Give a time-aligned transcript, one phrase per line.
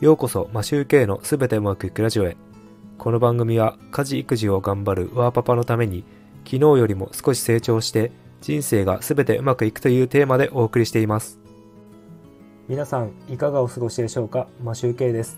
[0.00, 2.34] ようこそマシューケイのすべてうまくいくラジオへ。
[2.96, 6.04] この番組は家事育児を頑張るワーパパのために
[6.46, 8.10] 昨日よりも少し成長して
[8.40, 11.38] 人生がすべてうまくいくというテーマでお送りしています。
[12.66, 14.48] 皆さんいかがお過ごしでしょうか？
[14.64, 15.36] マシューケイです。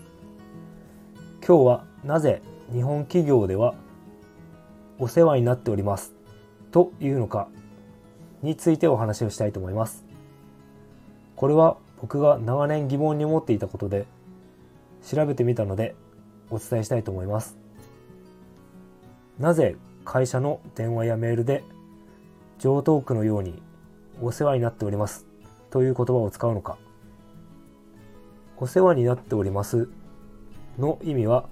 [1.45, 2.41] 今日はなぜ
[2.71, 3.75] 日本企業では
[4.97, 6.13] お世話になっております？
[6.71, 7.49] というのか
[8.41, 10.05] についてお話をしたいと思います。
[11.35, 14.05] これは僕が長年疑問に思っていたことで
[15.03, 15.95] 調べてみたので
[16.49, 17.57] お伝えしたいと思います。
[19.39, 19.75] なぜ
[20.05, 21.63] 会社の電話やメールで
[22.59, 23.61] 上等句のように
[24.21, 25.25] お世話になっております
[25.69, 26.77] という言葉を使うのか。
[28.57, 29.89] お世話になっております
[30.77, 31.49] の意味は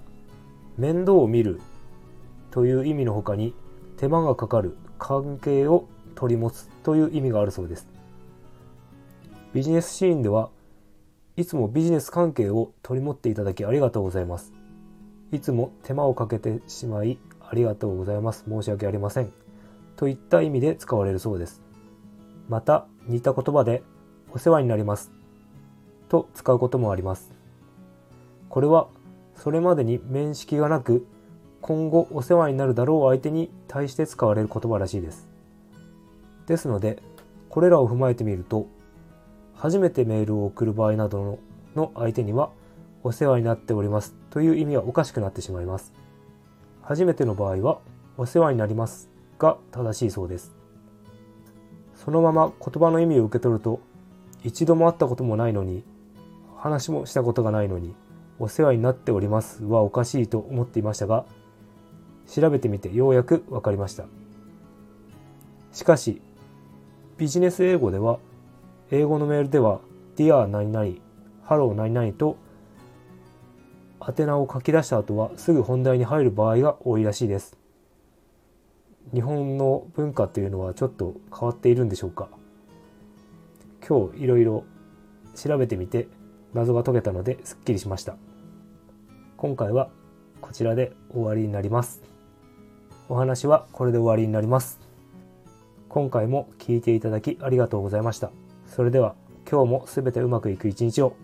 [0.78, 1.60] 面倒を見る
[2.50, 3.54] という意味の他に
[3.98, 7.88] 手間がかかる関係を取り持つという意味があるそうです。
[9.52, 10.48] ビジネスシーンでは
[11.34, 14.52] いつもビジネス関係を取り持っていただきありがとうございます。
[15.30, 18.44] いつも手間をかけてしまいありがとうございます。
[18.46, 19.32] 申し訳ありません。
[19.96, 21.62] といった意味で使われるそうです。
[22.48, 23.82] また似た言葉で
[24.30, 25.10] お世話になります
[26.10, 27.32] と使うこともあります。
[28.50, 28.88] これは
[29.34, 31.06] それまでに面識がなく
[31.62, 35.28] 今後お世話になるだろう相手に対して使われる言葉らしいです。
[36.46, 37.02] ですので
[37.48, 38.66] これらを踏まえてみると
[39.54, 41.38] 初めてメールを送る場合など
[41.76, 42.50] の相手には
[43.04, 45.92] お世話になっておりますという意味はおかしくなってしまいます。
[46.82, 47.78] 初めての場合は
[48.16, 49.08] お世話になります
[49.38, 50.52] が正しいそうです。
[51.94, 53.80] そのまま言葉の意味を受け取ると
[54.42, 55.84] 一度も会ったこともないのに
[56.56, 57.94] 話もしたことがないのに
[58.40, 61.24] お世話になっておりますはおかしいと思っていましたが
[62.26, 64.04] 調べてみてようやく分かりました。
[65.72, 66.20] しかし
[67.18, 68.18] ビジネス英語では
[68.94, 69.80] 英語のメールでは
[70.16, 70.86] Dear 何々
[71.48, 72.36] Hello 何々と
[74.06, 77.56] 宛名を書き出した後はすぐ本題に入る場合が多いらしいです。
[79.14, 82.28] 日本の文化っていうのはちょっと変わっているんでしょうか？
[83.88, 84.64] 今日いろいろ
[85.34, 86.06] 調べてみて
[86.52, 88.16] 謎が解けたのですっきりしました。
[89.38, 89.88] 今回は
[90.42, 92.02] こちらで終わりになります。
[93.08, 94.80] お話はこれで終わりになります。
[95.88, 98.30] 今回も聞いていただきありがとうございました。
[98.74, 99.14] それでは
[99.50, 101.14] 今日も全てうまくいく一日を。